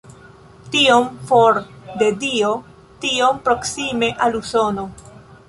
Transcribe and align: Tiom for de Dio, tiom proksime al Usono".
Tiom 0.75 1.03
for 1.31 1.59
de 1.99 2.07
Dio, 2.23 2.49
tiom 3.05 3.43
proksime 3.51 4.11
al 4.29 4.41
Usono". 4.43 4.89